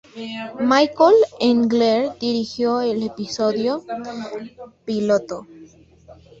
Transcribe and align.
Michael 0.65 1.13
Engler 1.39 2.15
dirigió 2.19 2.81
el 2.81 3.03
episodio 3.03 3.83
piloto. 4.83 5.45